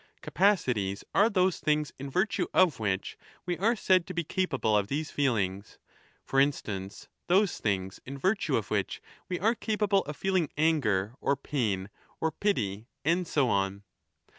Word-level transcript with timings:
Capacities 0.23 1.03
are 1.13 1.29
those 1.29 1.59
things 1.59 1.93
in 1.99 2.09
virtue 2.09 2.47
of 2.55 2.79
which 2.79 3.19
we 3.45 3.55
are 3.59 3.75
said 3.75 4.01
15 4.01 4.03
to 4.07 4.13
be 4.15 4.23
capable 4.23 4.75
of 4.75 4.87
these 4.87 5.11
feelings; 5.11 5.77
for 6.25 6.39
instance, 6.39 7.07
those 7.27 7.59
things 7.59 7.99
in 8.03 8.17
virtue 8.17 8.57
of 8.57 8.71
which 8.71 8.99
we 9.29 9.39
are 9.39 9.53
capable 9.53 10.01
of 10.05 10.17
feeling 10.17 10.49
anger 10.57 11.13
or 11.21 11.35
pain 11.37 11.87
or 12.19 12.31
pity, 12.31 12.87
and 13.05 13.27
so 13.27 13.47
on. 13.47 13.83